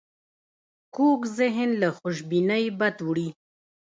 [0.95, 3.29] کوږ ذهن له خوشبینۍ بد وړي